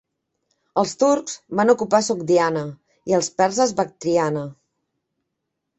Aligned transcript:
Els 0.81 0.93
turcs 1.03 1.35
van 1.59 1.73
ocupar 1.75 2.01
Sogdiana 2.09 2.65
i 3.13 3.17
els 3.21 3.31
perses 3.43 3.79
Bactriana. 3.83 4.45